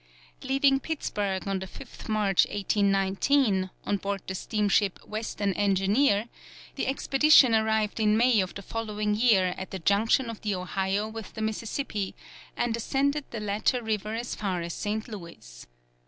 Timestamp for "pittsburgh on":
0.79-1.59